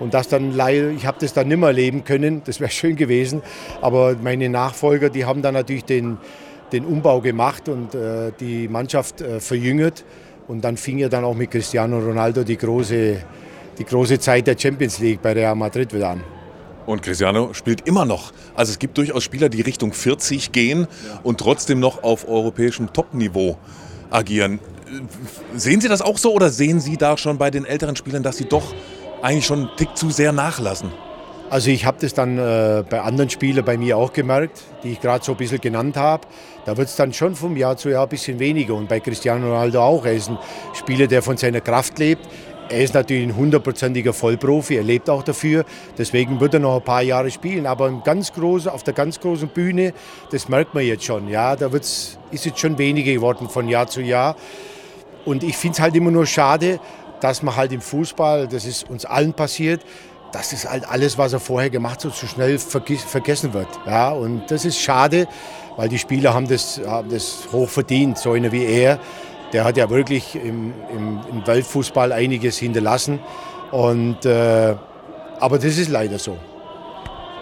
Und 0.00 0.14
das 0.14 0.28
dann 0.28 0.56
leider, 0.56 0.90
ich 0.90 1.04
habe 1.04 1.18
das 1.20 1.34
dann 1.34 1.48
nicht 1.48 1.58
mehr 1.58 1.68
erleben 1.68 2.04
können, 2.04 2.42
das 2.44 2.58
wäre 2.58 2.70
schön 2.72 2.96
gewesen. 2.96 3.42
Aber 3.82 4.16
meine 4.20 4.48
Nachfolger, 4.48 5.10
die 5.10 5.26
haben 5.26 5.42
dann 5.42 5.54
natürlich 5.54 5.84
den, 5.84 6.16
den 6.72 6.84
Umbau 6.86 7.20
gemacht 7.20 7.68
und 7.68 7.94
äh, 7.94 8.32
die 8.40 8.66
Mannschaft 8.68 9.20
äh, 9.20 9.40
verjüngert. 9.40 10.04
Und 10.50 10.62
dann 10.62 10.76
fing 10.76 10.98
ja 10.98 11.08
dann 11.08 11.22
auch 11.22 11.36
mit 11.36 11.52
Cristiano 11.52 12.00
Ronaldo 12.00 12.42
die 12.42 12.56
große, 12.56 13.22
die 13.78 13.84
große 13.84 14.18
Zeit 14.18 14.48
der 14.48 14.58
Champions 14.58 14.98
League 14.98 15.22
bei 15.22 15.32
Real 15.32 15.54
Madrid 15.54 15.94
wieder 15.94 16.08
an. 16.08 16.24
Und 16.86 17.02
Cristiano 17.04 17.54
spielt 17.54 17.86
immer 17.86 18.04
noch. 18.04 18.32
Also 18.56 18.72
es 18.72 18.80
gibt 18.80 18.98
durchaus 18.98 19.22
Spieler, 19.22 19.48
die 19.48 19.60
Richtung 19.60 19.92
40 19.92 20.50
gehen 20.50 20.88
und 21.22 21.38
trotzdem 21.38 21.78
noch 21.78 22.02
auf 22.02 22.28
europäischem 22.28 22.92
Topniveau 22.92 23.58
agieren. 24.10 24.58
Sehen 25.54 25.80
Sie 25.80 25.86
das 25.86 26.02
auch 26.02 26.18
so 26.18 26.32
oder 26.32 26.50
sehen 26.50 26.80
Sie 26.80 26.96
da 26.96 27.16
schon 27.16 27.38
bei 27.38 27.52
den 27.52 27.64
älteren 27.64 27.94
Spielern, 27.94 28.24
dass 28.24 28.38
sie 28.38 28.46
doch 28.46 28.74
eigentlich 29.22 29.46
schon 29.46 29.68
einen 29.68 29.76
Tick 29.76 29.96
zu 29.96 30.10
sehr 30.10 30.32
nachlassen? 30.32 30.90
Also 31.50 31.70
ich 31.70 31.84
habe 31.84 31.98
das 32.00 32.14
dann 32.14 32.38
äh, 32.38 32.84
bei 32.88 33.00
anderen 33.00 33.28
Spielern 33.28 33.64
bei 33.64 33.76
mir 33.76 33.96
auch 33.96 34.12
gemerkt, 34.12 34.62
die 34.84 34.92
ich 34.92 35.00
gerade 35.00 35.24
so 35.24 35.32
ein 35.32 35.38
bisschen 35.38 35.60
genannt 35.60 35.96
habe. 35.96 36.28
Da 36.64 36.76
wird 36.76 36.86
es 36.86 36.94
dann 36.94 37.12
schon 37.12 37.34
vom 37.34 37.56
Jahr 37.56 37.76
zu 37.76 37.88
Jahr 37.88 38.04
ein 38.04 38.08
bisschen 38.08 38.38
weniger. 38.38 38.74
Und 38.74 38.88
bei 38.88 39.00
Cristiano 39.00 39.48
Ronaldo 39.48 39.82
auch. 39.82 40.06
Er 40.06 40.12
ist 40.12 40.28
ein 40.28 40.38
Spieler, 40.74 41.08
der 41.08 41.22
von 41.22 41.36
seiner 41.36 41.60
Kraft 41.60 41.98
lebt. 41.98 42.28
Er 42.68 42.84
ist 42.84 42.94
natürlich 42.94 43.24
ein 43.24 43.34
hundertprozentiger 43.34 44.12
Vollprofi, 44.12 44.76
er 44.76 44.84
lebt 44.84 45.10
auch 45.10 45.24
dafür. 45.24 45.64
Deswegen 45.98 46.38
wird 46.38 46.54
er 46.54 46.60
noch 46.60 46.76
ein 46.76 46.84
paar 46.84 47.02
Jahre 47.02 47.32
spielen. 47.32 47.66
Aber 47.66 47.90
ganz 48.04 48.32
großen, 48.32 48.70
auf 48.70 48.84
der 48.84 48.94
ganz 48.94 49.18
großen 49.18 49.48
Bühne, 49.48 49.92
das 50.30 50.48
merkt 50.48 50.72
man 50.72 50.84
jetzt 50.84 51.02
schon. 51.02 51.26
Ja, 51.26 51.56
da 51.56 51.72
wird's, 51.72 52.16
ist 52.30 52.46
jetzt 52.46 52.60
schon 52.60 52.78
weniger 52.78 53.12
geworden 53.12 53.48
von 53.48 53.66
Jahr 53.66 53.88
zu 53.88 54.02
Jahr. 54.02 54.36
Und 55.24 55.42
ich 55.42 55.56
finde 55.56 55.74
es 55.74 55.80
halt 55.80 55.96
immer 55.96 56.12
nur 56.12 56.26
schade, 56.26 56.78
dass 57.20 57.42
man 57.42 57.56
halt 57.56 57.72
im 57.72 57.80
Fußball, 57.80 58.46
das 58.46 58.64
ist 58.64 58.88
uns 58.88 59.04
allen 59.04 59.34
passiert, 59.34 59.84
das 60.32 60.68
halt 60.68 60.88
alles, 60.88 61.18
was 61.18 61.32
er 61.32 61.40
vorher 61.40 61.70
gemacht 61.70 62.04
hat, 62.04 62.14
so 62.14 62.26
schnell 62.26 62.58
vergessen 62.58 63.52
wird. 63.52 63.68
Ja, 63.86 64.10
und 64.10 64.50
das 64.50 64.64
ist 64.64 64.80
schade, 64.80 65.26
weil 65.76 65.88
die 65.88 65.98
Spieler 65.98 66.34
haben 66.34 66.48
das, 66.48 66.80
haben 66.86 67.10
das 67.10 67.48
hoch 67.52 67.68
verdient. 67.68 68.18
So 68.18 68.32
einer 68.32 68.52
wie 68.52 68.64
er, 68.64 68.98
der 69.52 69.64
hat 69.64 69.76
ja 69.76 69.90
wirklich 69.90 70.34
im, 70.34 70.72
im, 70.92 71.20
im 71.30 71.46
Weltfußball 71.46 72.12
einiges 72.12 72.58
hinterlassen. 72.58 73.20
Und, 73.70 74.24
äh, 74.24 74.76
aber 75.38 75.58
das 75.58 75.78
ist 75.78 75.88
leider 75.88 76.18
so. 76.18 76.36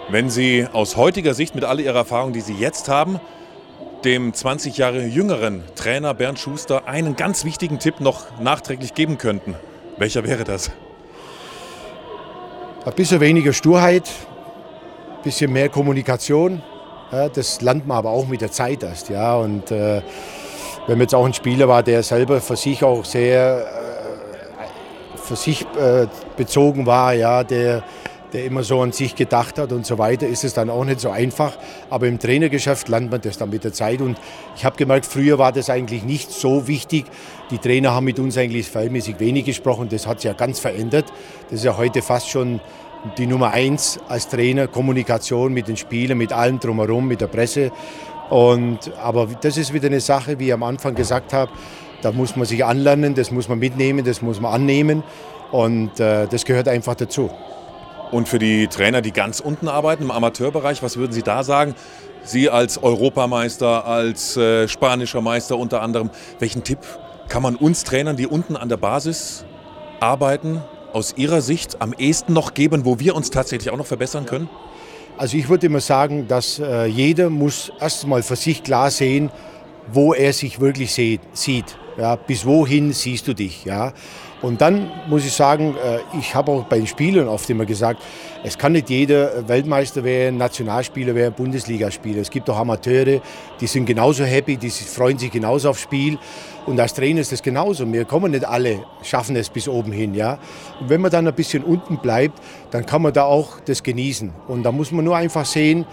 Wenn 0.09 0.29
Sie 0.29 0.67
aus 0.71 0.95
heutiger 0.95 1.33
Sicht 1.33 1.53
mit 1.53 1.63
all 1.63 1.79
Ihrer 1.79 1.97
Erfahrung, 1.97 2.33
die 2.33 2.41
Sie 2.41 2.55
jetzt 2.55 2.89
haben, 2.89 3.19
dem 4.03 4.33
20 4.33 4.77
Jahre 4.77 5.05
jüngeren 5.05 5.63
Trainer 5.75 6.13
Bernd 6.13 6.39
Schuster 6.39 6.87
einen 6.87 7.15
ganz 7.15 7.45
wichtigen 7.45 7.79
Tipp 7.79 7.99
noch 7.99 8.39
nachträglich 8.39 8.93
geben 8.93 9.17
könnten, 9.17 9.55
welcher 9.97 10.23
wäre 10.23 10.45
das? 10.45 10.71
Ein 12.89 12.95
bisschen 12.95 13.19
weniger 13.19 13.53
Sturheit, 13.53 14.09
ein 15.17 15.21
bisschen 15.21 15.53
mehr 15.53 15.69
Kommunikation. 15.69 16.63
Ja, 17.11 17.29
das 17.29 17.61
lernt 17.61 17.85
man 17.85 17.97
aber 17.97 18.09
auch 18.09 18.27
mit 18.27 18.41
der 18.41 18.51
Zeit 18.51 18.81
erst. 18.81 19.09
Ja. 19.09 19.35
Und 19.35 19.69
äh, 19.69 20.01
wenn 20.87 20.97
man 20.97 21.01
jetzt 21.01 21.13
auch 21.13 21.23
ein 21.23 21.35
Spieler 21.35 21.67
war, 21.67 21.83
der 21.83 22.01
selber 22.01 22.41
für 22.41 22.55
sich 22.55 22.83
auch 22.83 23.05
sehr 23.05 23.59
äh, 23.59 25.17
für 25.19 25.35
sich 25.35 25.67
äh, 25.79 26.07
bezogen 26.35 26.87
war, 26.87 27.13
ja, 27.13 27.43
der, 27.43 27.83
der 28.33 28.45
immer 28.45 28.63
so 28.63 28.81
an 28.81 28.91
sich 28.91 29.15
gedacht 29.15 29.57
hat 29.57 29.71
und 29.71 29.85
so 29.85 29.97
weiter, 29.97 30.27
ist 30.27 30.43
es 30.43 30.53
dann 30.53 30.69
auch 30.69 30.85
nicht 30.85 30.99
so 30.99 31.09
einfach. 31.09 31.57
Aber 31.89 32.07
im 32.07 32.19
Trainergeschäft 32.19 32.87
lernt 32.89 33.11
man 33.11 33.21
das 33.21 33.37
dann 33.37 33.49
mit 33.49 33.63
der 33.63 33.73
Zeit. 33.73 34.01
Und 34.01 34.19
ich 34.55 34.65
habe 34.65 34.77
gemerkt, 34.77 35.05
früher 35.05 35.37
war 35.37 35.51
das 35.51 35.69
eigentlich 35.69 36.03
nicht 36.03 36.31
so 36.31 36.67
wichtig. 36.67 37.05
Die 37.51 37.57
Trainer 37.57 37.91
haben 37.91 38.05
mit 38.05 38.19
uns 38.19 38.37
eigentlich 38.37 38.67
verhältnismäßig 38.67 39.19
wenig 39.19 39.45
gesprochen. 39.45 39.89
Das 39.89 40.07
hat 40.07 40.21
sich 40.21 40.29
ja 40.29 40.33
ganz 40.33 40.59
verändert. 40.59 41.05
Das 41.49 41.59
ist 41.59 41.65
ja 41.65 41.77
heute 41.77 42.01
fast 42.01 42.29
schon 42.29 42.59
die 43.17 43.27
Nummer 43.27 43.51
eins 43.51 43.99
als 44.07 44.27
Trainer, 44.27 44.67
Kommunikation 44.67 45.53
mit 45.53 45.67
den 45.67 45.77
Spielern, 45.77 46.17
mit 46.17 46.33
allem 46.33 46.59
drumherum, 46.59 47.07
mit 47.07 47.21
der 47.21 47.27
Presse. 47.27 47.71
Und, 48.29 48.91
aber 49.01 49.27
das 49.41 49.57
ist 49.57 49.73
wieder 49.73 49.87
eine 49.87 50.01
Sache, 50.01 50.37
wie 50.39 50.47
ich 50.47 50.53
am 50.53 50.63
Anfang 50.63 50.95
gesagt 50.95 51.33
habe, 51.33 51.51
da 52.01 52.11
muss 52.11 52.35
man 52.35 52.45
sich 52.45 52.63
anlernen, 52.63 53.15
das 53.15 53.31
muss 53.31 53.49
man 53.49 53.59
mitnehmen, 53.59 54.05
das 54.05 54.21
muss 54.21 54.39
man 54.39 54.53
annehmen 54.53 55.03
und 55.51 55.99
äh, 55.99 56.27
das 56.27 56.45
gehört 56.45 56.67
einfach 56.67 56.95
dazu. 56.95 57.29
Und 58.11 58.27
für 58.27 58.39
die 58.39 58.67
Trainer, 58.67 59.01
die 59.01 59.11
ganz 59.11 59.39
unten 59.39 59.67
arbeiten, 59.67 60.03
im 60.03 60.11
Amateurbereich, 60.11 60.81
was 60.81 60.97
würden 60.97 61.11
Sie 61.11 61.21
da 61.21 61.43
sagen? 61.43 61.75
Sie 62.23 62.49
als 62.49 62.81
Europameister, 62.81 63.85
als 63.85 64.35
äh, 64.35 64.67
spanischer 64.67 65.21
Meister 65.21 65.57
unter 65.57 65.81
anderem, 65.81 66.09
welchen 66.39 66.63
Tipp 66.63 66.79
kann 67.27 67.43
man 67.43 67.55
uns 67.55 67.83
Trainern, 67.83 68.17
die 68.17 68.27
unten 68.27 68.55
an 68.55 68.67
der 68.69 68.77
Basis 68.77 69.45
arbeiten, 69.99 70.61
aus 70.91 71.13
Ihrer 71.17 71.41
Sicht 71.41 71.81
am 71.81 71.93
ehesten 71.93 72.33
noch 72.33 72.55
geben, 72.55 72.83
wo 72.83 72.99
wir 72.99 73.15
uns 73.15 73.29
tatsächlich 73.29 73.71
auch 73.71 73.77
noch 73.77 73.85
verbessern 73.85 74.25
können? 74.25 74.49
Also 75.17 75.37
ich 75.37 75.49
würde 75.49 75.67
immer 75.67 75.81
sagen, 75.81 76.27
dass 76.27 76.59
äh, 76.59 76.85
jeder 76.85 77.29
muss 77.29 77.71
erstmal 77.79 78.23
für 78.23 78.35
sich 78.35 78.63
klar 78.63 78.89
sehen, 78.89 79.29
wo 79.91 80.13
er 80.13 80.33
sich 80.33 80.59
wirklich 80.59 80.93
sieht. 80.93 81.77
Ja, 81.99 82.15
bis 82.15 82.45
wohin 82.45 82.93
siehst 82.93 83.27
du 83.27 83.33
dich? 83.33 83.65
Ja? 83.65 83.91
Und 84.41 84.61
dann 84.61 84.89
muss 85.09 85.25
ich 85.25 85.33
sagen, 85.33 85.75
äh, 85.75 86.17
ich 86.17 86.33
habe 86.33 86.49
auch 86.49 86.63
bei 86.63 86.77
den 86.77 86.87
Spielern 86.87 87.27
oft 87.27 87.49
immer 87.49 87.65
gesagt, 87.65 88.01
es 88.41 88.57
kann 88.57 88.71
nicht 88.71 88.89
jeder 88.89 89.45
Weltmeister 89.49 90.01
werden, 90.05 90.37
Nationalspieler 90.37 91.13
werden, 91.13 91.33
Bundesligaspieler. 91.35 92.21
Es 92.21 92.29
gibt 92.29 92.49
auch 92.49 92.57
Amateure, 92.57 93.19
die 93.59 93.67
sind 93.67 93.85
genauso 93.85 94.23
happy, 94.23 94.55
die 94.55 94.69
freuen 94.69 95.17
sich 95.17 95.29
genauso 95.29 95.71
aufs 95.71 95.81
Spiel. 95.81 96.17
Und 96.65 96.79
als 96.79 96.93
Trainer 96.93 97.19
ist 97.19 97.33
das 97.33 97.43
genauso. 97.43 97.91
Wir 97.91 98.05
kommen 98.05 98.31
nicht 98.31 98.45
alle, 98.45 98.85
schaffen 99.03 99.35
es 99.35 99.49
bis 99.49 99.67
oben 99.67 99.91
hin. 99.91 100.13
Ja? 100.13 100.37
Und 100.79 100.89
wenn 100.89 101.01
man 101.01 101.11
dann 101.11 101.27
ein 101.27 101.35
bisschen 101.35 101.65
unten 101.65 101.97
bleibt, 101.97 102.39
dann 102.71 102.85
kann 102.85 103.01
man 103.01 103.11
da 103.11 103.23
auch 103.23 103.59
das 103.65 103.83
genießen. 103.83 104.31
Und 104.47 104.63
da 104.63 104.71
muss 104.71 104.93
man 104.93 105.03
nur 105.03 105.17
einfach 105.17 105.45
sehen, 105.45 105.85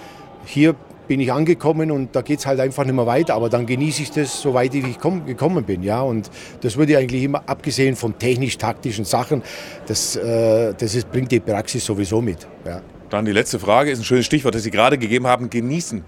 hier 0.44 0.76
bin 1.08 1.20
ich 1.20 1.32
angekommen 1.32 1.90
und 1.90 2.14
da 2.14 2.22
geht 2.22 2.40
es 2.40 2.46
halt 2.46 2.60
einfach 2.60 2.84
nicht 2.84 2.94
mehr 2.94 3.06
weiter. 3.06 3.34
Aber 3.34 3.48
dann 3.48 3.66
genieße 3.66 4.02
ich 4.02 4.10
das, 4.10 4.40
so 4.40 4.54
weit 4.54 4.72
wie 4.72 4.80
ich 4.80 4.98
gekommen 4.98 5.64
bin. 5.64 5.82
Ja? 5.82 6.02
Und 6.02 6.30
das 6.60 6.76
würde 6.76 6.92
ich 6.92 6.98
eigentlich 6.98 7.22
immer, 7.22 7.42
abgesehen 7.46 7.96
von 7.96 8.18
technisch-taktischen 8.18 9.04
Sachen, 9.04 9.42
das, 9.86 10.16
äh, 10.16 10.74
das 10.74 10.94
ist, 10.94 11.10
bringt 11.10 11.32
die 11.32 11.40
Praxis 11.40 11.84
sowieso 11.84 12.20
mit. 12.20 12.46
Ja. 12.64 12.82
Dann 13.10 13.24
die 13.24 13.32
letzte 13.32 13.58
Frage, 13.58 13.90
ist 13.90 14.00
ein 14.00 14.04
schönes 14.04 14.26
Stichwort, 14.26 14.54
das 14.54 14.64
Sie 14.64 14.70
gerade 14.70 14.98
gegeben 14.98 15.26
haben, 15.26 15.48
genießen. 15.48 16.02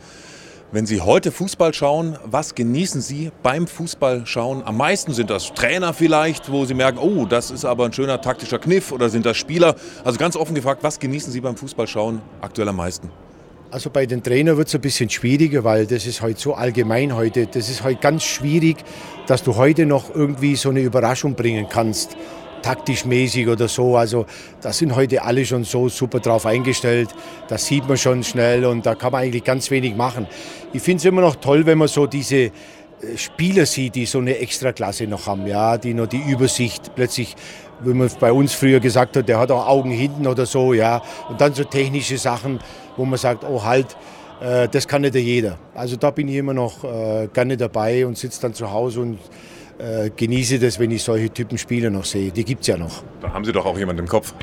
Wenn 0.71 0.85
Sie 0.85 1.01
heute 1.01 1.33
Fußball 1.33 1.73
schauen, 1.73 2.19
was 2.25 2.55
genießen 2.55 3.01
Sie 3.01 3.31
beim 3.43 3.67
Fußballschauen? 3.67 4.63
Am 4.65 4.77
meisten 4.77 5.15
sind 5.15 5.31
das 5.31 5.55
Trainer 5.55 5.95
vielleicht, 5.95 6.53
wo 6.53 6.67
Sie 6.67 6.75
merken, 6.75 6.99
oh, 6.99 7.25
das 7.25 7.51
ist 7.51 7.65
aber 7.65 7.87
ein 7.87 7.93
schöner 7.95 8.21
taktischer 8.21 8.59
Kniff 8.59 8.93
oder 8.93 9.09
sind 9.09 9.25
das 9.25 9.39
Spieler? 9.39 9.77
Also 10.05 10.19
ganz 10.19 10.37
offen 10.37 10.55
gefragt, 10.55 10.83
was 10.83 10.99
genießen 10.99 11.33
Sie 11.33 11.41
beim 11.41 11.57
Fußballschauen 11.57 12.21
aktuell 12.43 12.69
am 12.69 12.77
meisten? 12.77 13.11
Also 13.71 13.91
bei 13.91 14.07
den 14.07 14.23
Trainern 14.23 14.57
wird 14.57 14.69
es 14.69 14.75
ein 14.75 14.81
bisschen 14.81 15.11
schwieriger, 15.11 15.63
weil 15.63 15.87
das 15.87 16.07
ist 16.07 16.23
heute 16.23 16.41
so 16.41 16.55
allgemein 16.55 17.15
heute. 17.15 17.47
Das 17.47 17.69
ist 17.69 17.85
heute 17.85 18.01
ganz 18.01 18.25
schwierig, 18.25 18.79
dass 19.27 19.43
du 19.43 19.57
heute 19.57 19.85
noch 19.85 20.15
irgendwie 20.15 20.57
so 20.57 20.71
eine 20.71 20.81
Überraschung 20.81 21.35
bringen 21.35 21.67
kannst, 21.69 22.17
taktisch 22.63 23.05
mäßig 23.05 23.47
oder 23.47 23.69
so. 23.69 23.99
Also 23.99 24.25
da 24.63 24.73
sind 24.73 24.97
heute 24.97 25.23
alle 25.23 25.45
schon 25.45 25.65
so 25.65 25.91
super 25.91 26.19
drauf 26.19 26.47
eingestellt. 26.47 27.11
Das 27.49 27.67
sieht 27.67 27.87
man 27.87 27.99
schon 27.99 28.25
schnell 28.25 28.65
und 28.65 28.87
da 28.87 28.95
kann 28.95 29.13
man 29.13 29.25
eigentlich 29.25 29.45
ganz 29.45 29.71
wenig 29.71 29.95
machen. 29.95 30.27
Ich 30.73 30.81
finde 30.81 31.01
es 31.01 31.05
immer 31.05 31.21
noch 31.21 31.37
toll, 31.37 31.67
wenn 31.67 31.77
man 31.77 31.89
so 31.89 32.07
diese 32.07 32.37
äh, 32.37 32.51
Spieler 33.17 33.67
sieht, 33.67 33.97
die 33.97 34.07
so 34.07 34.19
eine 34.19 34.39
Extraklasse 34.39 35.07
noch 35.07 35.27
haben, 35.27 35.47
ja, 35.47 35.77
die 35.77 35.93
noch 35.93 36.07
die 36.07 36.23
Übersicht 36.23 36.95
plötzlich 36.95 37.37
wie 37.81 37.95
man 37.95 38.11
bei 38.19 38.33
uns 38.33 38.55
früher 38.55 38.81
gesagt 38.81 39.17
hat, 39.17 39.29
der 39.29 39.39
hat 39.39 39.51
auch 39.51 39.67
Augen 39.67 39.91
hinten 39.91 40.27
oder 40.27 40.47
so, 40.47 40.73
ja. 40.73 41.03
Und 41.29 41.41
dann 41.41 41.55
so 41.55 41.65
technische 41.65 42.19
Sachen, 42.19 42.61
wo 42.97 43.05
man 43.05 43.19
sagt, 43.19 43.45
oh 43.45 43.65
halt, 43.65 43.97
äh, 44.41 44.69
das 44.69 44.87
kann 44.87 45.03
nicht 45.03 45.15
jeder. 45.15 45.59
Also 45.75 45.97
da 45.97 46.11
bin 46.11 46.29
ich 46.29 46.37
immer 46.37 46.55
noch 46.55 46.85
äh, 46.85 47.29
gerne 47.33 47.57
dabei 47.57 48.07
und 48.07 48.17
sitze 48.17 48.41
dann 48.41 48.55
zu 48.55 48.71
Hause 48.71 49.01
und 49.01 49.19
äh, 49.79 50.11
genieße 50.15 50.59
das, 50.59 50.79
wenn 50.79 50.91
ich 50.91 51.03
solche 51.03 51.31
Typen 51.31 51.59
Spieler 51.59 51.91
noch 51.91 52.05
sehe. 52.05 52.31
Die 52.31 52.45
gibt 52.45 52.63
es 52.63 52.69
ja 52.69 52.77
noch. 52.77 53.03
Da 53.21 53.33
haben 53.33 53.45
Sie 53.45 53.53
doch 53.53 53.67
auch 53.67 53.79
jemanden 53.79 54.03
im 54.03 54.09
Kopf. 54.09 54.35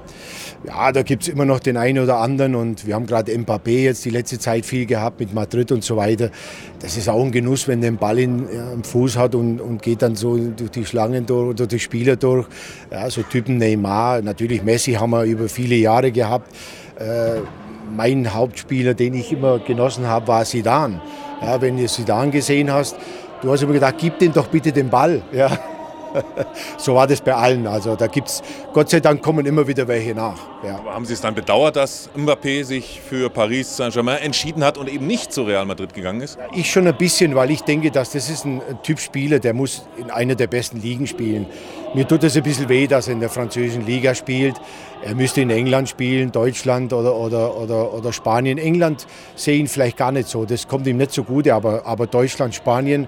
Ja, 0.66 0.92
da 0.92 1.04
gibt 1.04 1.24
es 1.24 1.30
immer 1.30 1.46
noch 1.46 1.60
den 1.60 1.78
einen 1.78 2.00
oder 2.00 2.18
anderen 2.18 2.56
und 2.56 2.88
wir 2.88 2.96
haben 2.96 3.06
gerade 3.06 3.32
Mbappé 3.34 3.84
jetzt 3.84 4.04
die 4.06 4.10
letzte 4.10 4.40
Zeit 4.40 4.66
viel 4.66 4.86
gehabt 4.86 5.20
mit 5.20 5.34
Madrid 5.34 5.72
und 5.72 5.84
so 5.84 5.98
weiter. 5.98 6.32
Das 6.80 6.98
ist 6.98 7.08
auch 7.08 7.24
ein 7.24 7.32
Genuss, 7.32 7.68
wenn 7.68 7.82
der 7.82 7.92
den 7.92 7.98
Ball 7.98 8.20
in, 8.20 8.48
ja, 8.52 8.72
im 8.74 8.84
Fuß 8.84 9.18
hat 9.18 9.36
und, 9.36 9.62
und 9.62 9.82
geht 9.82 10.02
dann 10.02 10.16
so 10.16 10.38
durch 10.38 10.72
die 10.72 10.86
Schlangen 10.86 11.26
durch 11.26 11.50
oder 11.50 11.68
die 11.68 11.80
Spieler 11.80 12.16
durch. 12.16 12.48
Ja, 12.92 13.10
so 13.10 13.22
Typen 13.24 13.58
Neymar, 13.58 14.22
natürlich 14.22 14.64
Messi 14.64 14.94
haben 14.94 15.12
wir 15.12 15.24
über 15.24 15.50
viele 15.50 15.76
Jahre 15.76 16.12
gehabt. 16.12 16.54
Äh, 16.98 17.42
mein 17.96 18.34
Hauptspieler, 18.34 18.94
den 18.94 19.14
ich 19.14 19.32
immer 19.32 19.60
genossen 19.60 20.08
habe, 20.08 20.28
war 20.28 20.46
Sidan. 20.46 21.02
Ja, 21.42 21.62
wenn 21.62 21.78
du 21.78 21.88
Sidan 21.88 22.32
gesehen 22.32 22.72
hast, 22.72 22.96
du 23.46 23.52
hast 23.52 23.62
immer 23.62 23.74
gedacht, 23.74 23.96
gib 23.98 24.18
den 24.18 24.34
doch 24.34 24.48
bitte 24.48 24.72
den 24.72 24.90
Ball. 24.90 25.22
Ja. 25.32 25.52
so 26.78 26.96
war 26.96 27.08
das 27.08 27.22
bei 27.22 27.34
allen. 27.34 27.68
Also 27.68 27.96
da 27.96 28.08
gibt's, 28.08 28.42
Gott 28.74 28.90
sei 28.90 29.00
Dank 29.00 29.22
kommen 29.22 29.46
immer 29.46 29.68
wieder 29.68 29.88
welche 29.88 30.14
nach. 30.14 30.40
Ja. 30.64 30.78
Aber 30.78 30.94
haben 30.94 31.06
Sie 31.06 31.14
es 31.14 31.22
dann 31.22 31.36
bedauert, 31.36 31.76
dass 31.76 32.10
Mbappé 32.16 32.64
sich 32.64 33.02
für 33.08 33.30
Paris 33.30 33.78
Saint-Germain 33.78 34.20
entschieden 34.20 34.64
hat 34.64 34.78
und 34.78 34.90
eben 34.90 35.08
nicht 35.08 35.32
zu 35.32 35.44
Real 35.44 35.66
Madrid 35.66 35.94
gegangen 35.94 36.22
ist? 36.22 36.38
Ich 36.54 36.72
schon 36.72 36.88
ein 36.88 36.98
bisschen, 36.98 37.36
weil 37.36 37.52
ich 37.52 37.62
denke, 37.62 37.92
dass 37.92 38.12
das 38.12 38.30
ist 38.30 38.46
ein 38.46 38.62
Typ 38.84 39.00
Spieler, 39.00 39.40
der 39.40 39.54
muss 39.54 39.88
in 39.98 40.10
einer 40.10 40.36
der 40.36 40.48
besten 40.48 40.82
Ligen 40.82 41.08
spielen. 41.08 41.46
Mir 41.94 42.08
tut 42.08 42.24
es 42.24 42.36
ein 42.36 42.44
bisschen 42.44 42.68
weh, 42.68 42.88
dass 42.88 43.08
er 43.08 43.14
in 43.14 43.20
der 43.20 43.30
französischen 43.30 43.86
Liga 43.86 44.16
spielt. 44.16 44.56
Er 45.04 45.16
müsste 45.16 45.42
in 45.42 45.50
England 45.50 45.88
spielen, 45.88 46.32
Deutschland 46.32 46.92
oder, 46.92 47.16
oder, 47.16 47.56
oder, 47.56 47.94
oder 47.94 48.12
Spanien. 48.12 48.58
England 48.58 49.08
sehe 49.36 49.58
ihn 49.58 49.68
vielleicht 49.68 49.98
gar 49.98 50.12
nicht 50.12 50.28
so, 50.28 50.46
das 50.46 50.68
kommt 50.68 50.88
ihm 50.88 50.98
nicht 50.98 51.12
so 51.12 51.24
gut, 51.24 51.48
aber, 51.48 51.86
aber 51.86 52.08
Deutschland, 52.08 52.56
Spanien, 52.56 53.08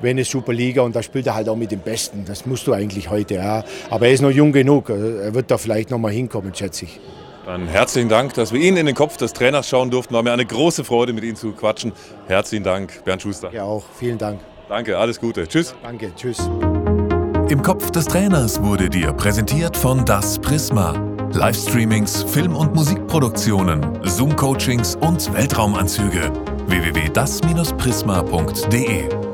wäre 0.00 0.10
eine 0.10 0.24
super 0.24 0.52
Liga 0.52 0.82
und 0.82 0.94
da 0.94 1.02
spielt 1.02 1.26
er 1.26 1.34
halt 1.34 1.48
auch 1.48 1.56
mit 1.56 1.70
dem 1.70 1.80
Besten. 1.80 2.24
Das 2.26 2.46
musst 2.46 2.66
du 2.66 2.72
eigentlich 2.72 3.10
heute. 3.10 3.34
Ja. 3.34 3.64
Aber 3.90 4.06
er 4.06 4.12
ist 4.12 4.22
noch 4.22 4.30
jung 4.30 4.52
genug. 4.52 4.90
Er 4.90 5.34
wird 5.34 5.50
da 5.50 5.58
vielleicht 5.58 5.90
noch 5.90 5.98
mal 5.98 6.12
hinkommen, 6.12 6.54
schätze 6.54 6.84
ich. 6.84 7.00
Dann 7.46 7.66
herzlichen 7.68 8.08
Dank, 8.08 8.34
dass 8.34 8.52
wir 8.52 8.60
Ihnen 8.60 8.76
in 8.76 8.86
den 8.86 8.96
Kopf 8.96 9.16
des 9.16 9.32
Trainers 9.32 9.68
schauen 9.68 9.88
durften. 9.90 10.14
War 10.14 10.24
mir 10.24 10.32
eine 10.32 10.44
große 10.44 10.82
Freude, 10.82 11.12
mit 11.12 11.22
Ihnen 11.22 11.36
zu 11.36 11.52
quatschen. 11.52 11.92
Herzlichen 12.26 12.64
Dank, 12.64 13.04
Bernd 13.04 13.22
Schuster. 13.22 13.52
Ja, 13.52 13.62
auch. 13.62 13.84
Vielen 13.98 14.18
Dank. 14.18 14.40
Danke, 14.68 14.98
alles 14.98 15.20
Gute. 15.20 15.46
Tschüss. 15.46 15.72
Danke, 15.80 16.10
tschüss. 16.16 16.50
Im 17.48 17.62
Kopf 17.62 17.92
des 17.92 18.06
Trainers 18.06 18.60
wurde 18.60 18.90
dir 18.90 19.12
präsentiert 19.12 19.76
von 19.76 20.04
Das 20.04 20.40
Prisma. 20.40 21.00
Livestreamings, 21.32 22.24
Film- 22.24 22.56
und 22.56 22.74
Musikproduktionen, 22.74 24.00
Zoom-Coachings 24.02 24.96
und 24.96 25.32
Weltraumanzüge. 25.32 26.32
www.das-prisma.de 26.66 29.25